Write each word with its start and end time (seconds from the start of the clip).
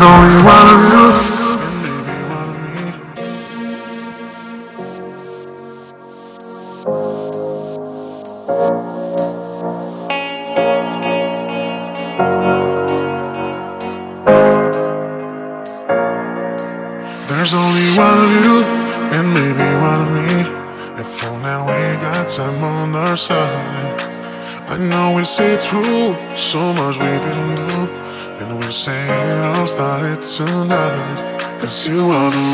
don't 0.00 0.44
wanna 0.44 0.76
lose 0.94 1.27
cause 31.68 31.86
you 31.86 32.08
wanna 32.08 32.47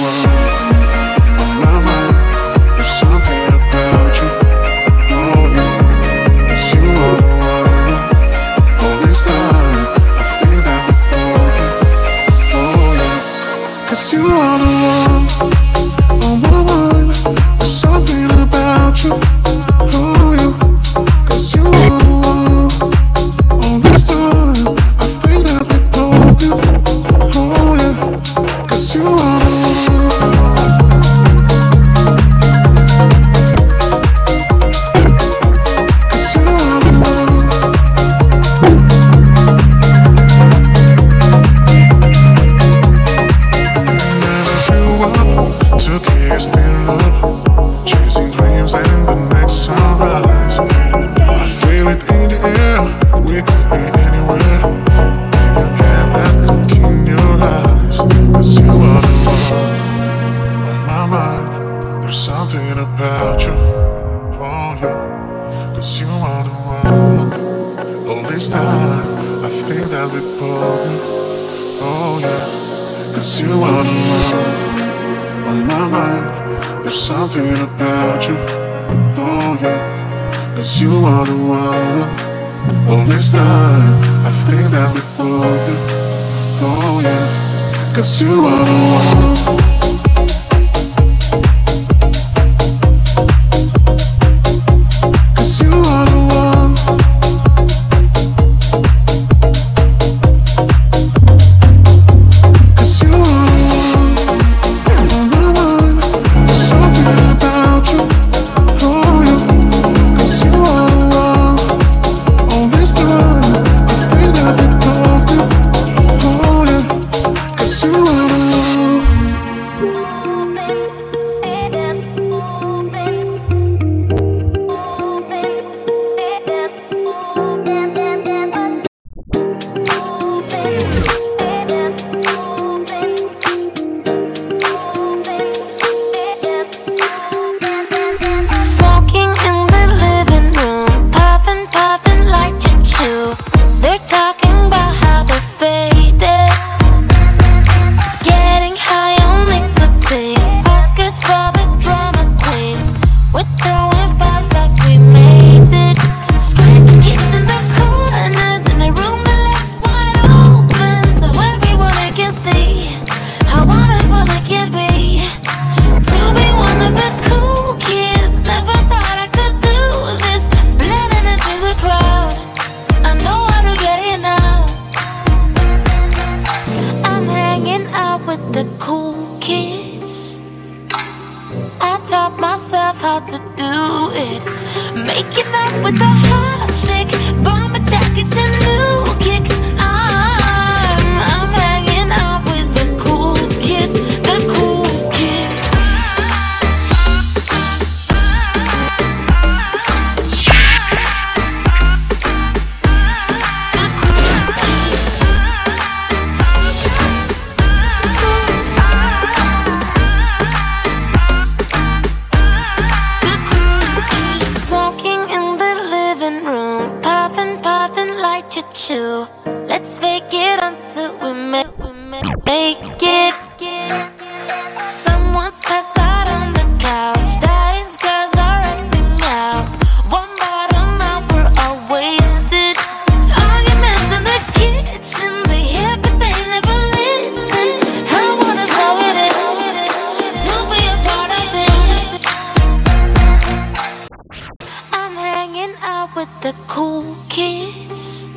with 246.16 246.30
the 246.42 246.54
cool 246.68 247.16
kids. 247.28 248.30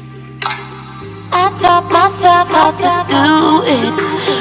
I 1.31 1.53
taught 1.62 1.91
myself 1.91 2.50
how 2.50 2.71
to 2.71 2.94
do 3.09 3.63
it. 3.68 3.95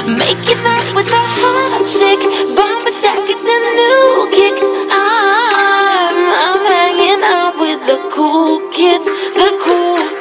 Making 0.09 0.63
out 0.65 0.87
with 0.95 1.07
a 1.07 1.25
hot 1.37 1.85
chick, 1.85 2.19
bomber 2.57 2.97
jackets 2.97 3.45
and 3.45 3.65
new 3.77 4.29
kicks. 4.33 4.65
I'm, 4.89 6.17
I'm 6.45 6.63
hanging 6.65 7.23
out 7.23 7.55
with 7.59 7.85
the 7.85 7.99
cool 8.09 8.61
kids, 8.71 9.05
the 9.05 9.49
cool 9.61 10.16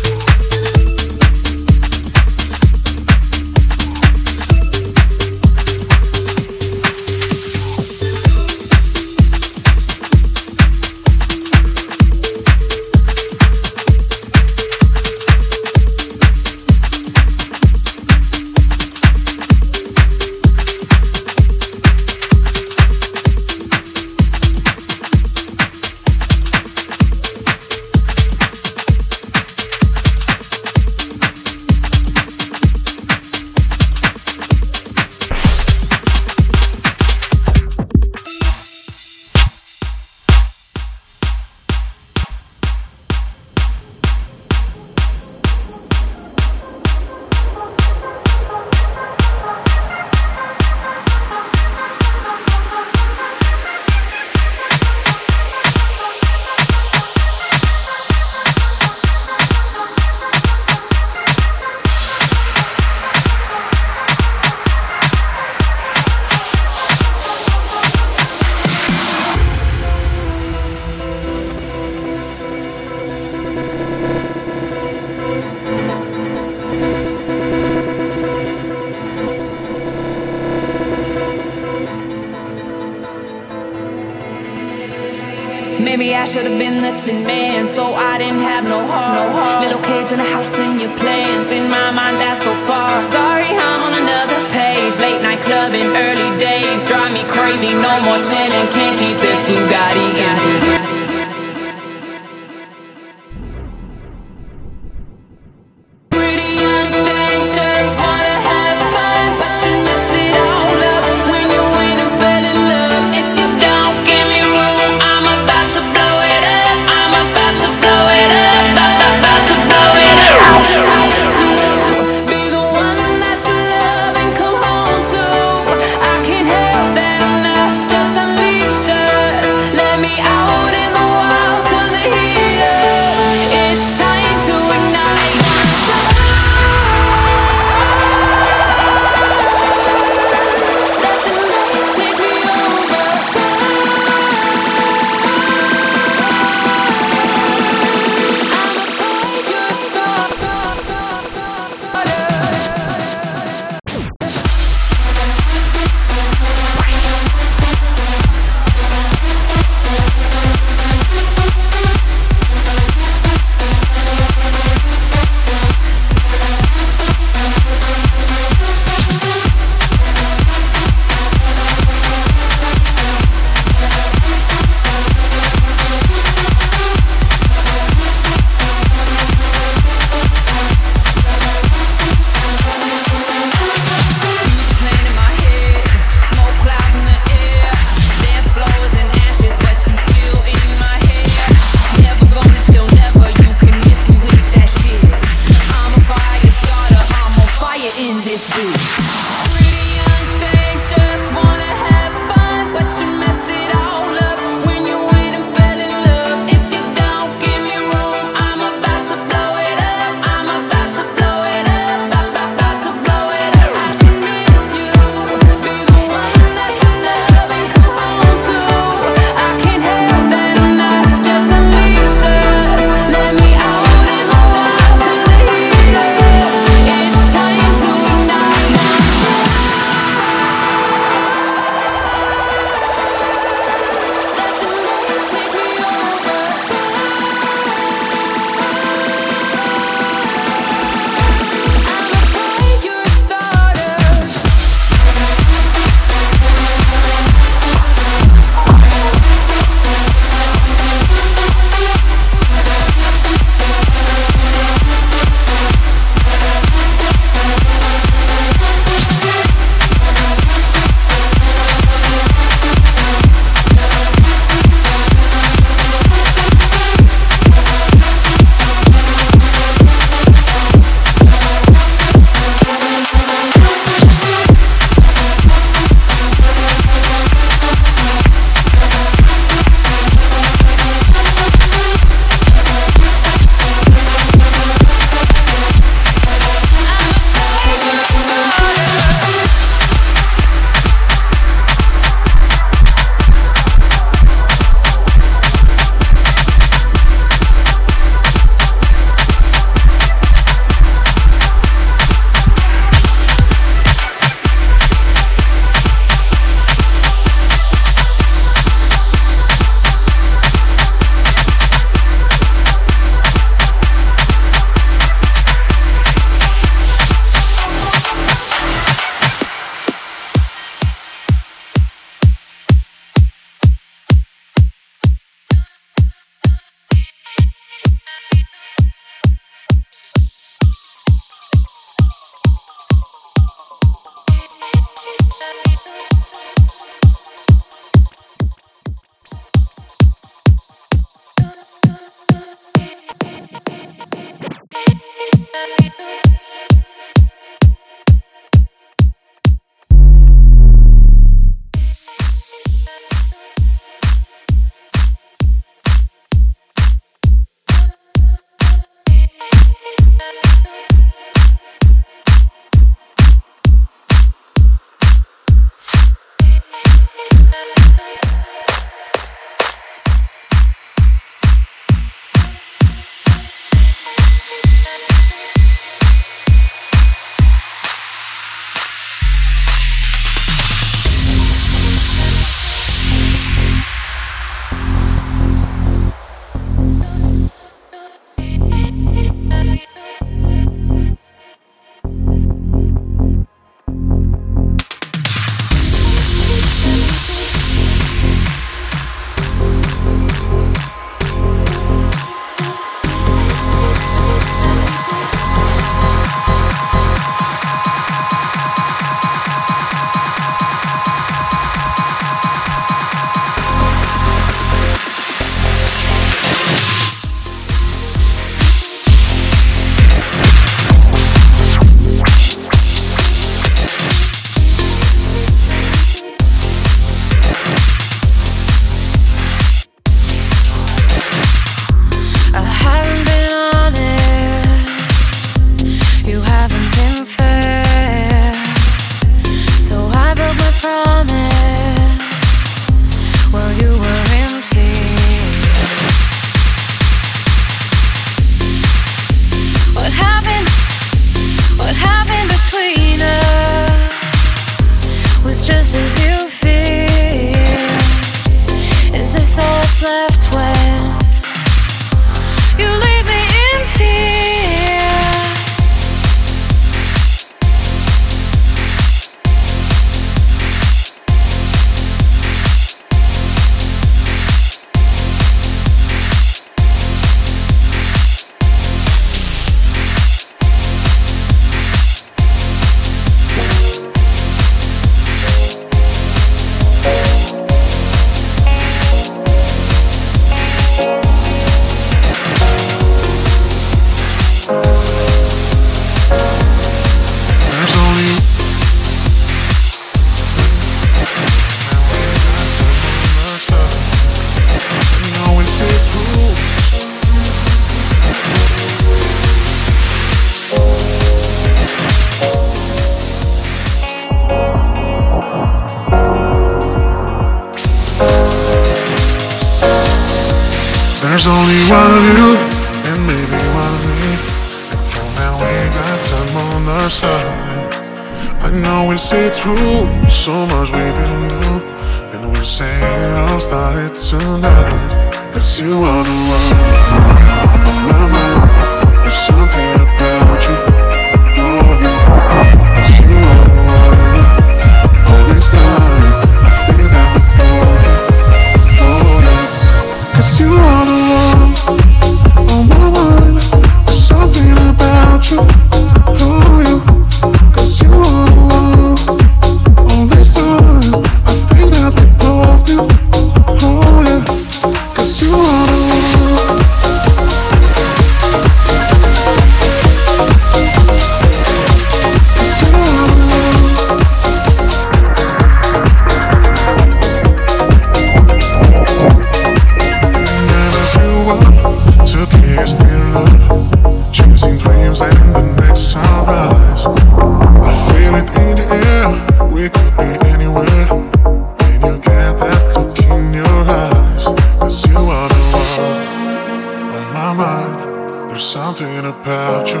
my 597.48 597.54
mind. 597.54 598.50
There's 598.50 598.64
something 598.64 599.18
about 599.20 599.88
you, 599.92 600.00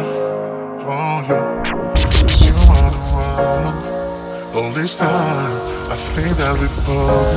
won't 0.84 1.28
you? 1.28 1.40
Cause 1.96 2.46
you 2.46 2.54
are 2.76 2.90
the 2.90 3.02
one. 3.12 3.76
All 4.54 4.70
this 4.72 4.98
time, 4.98 5.52
I 5.90 5.96
think 5.96 6.36
that 6.36 6.54
we 6.60 6.68
both. 6.84 7.28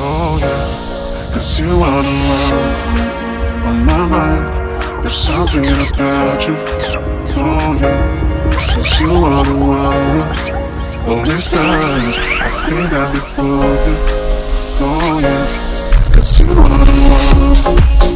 Oh 0.00 0.38
yeah, 0.40 1.32
cause 1.32 1.60
you 1.60 1.70
are 1.90 2.02
the 2.08 2.16
one. 2.32 2.66
On 3.68 3.76
my 3.84 4.06
mind, 4.14 5.02
there's 5.02 5.16
something 5.16 5.66
about 5.66 6.46
you, 6.46 6.54
won't 7.36 7.80
you? 7.80 7.92
Cause 8.52 9.00
you 9.00 9.12
are 9.12 9.44
the 9.44 9.56
one. 9.56 10.20
All 11.08 11.24
this 11.24 11.50
time, 11.52 12.14
I 12.40 12.50
think 12.66 12.90
that 12.94 13.08
we 13.12 13.20
both. 13.36 13.84
Oh 14.80 15.18
yeah, 15.20 16.14
cause 16.14 16.40
you 16.40 16.46
are 16.46 16.84
the 16.86 16.96
one. 17.10 18.09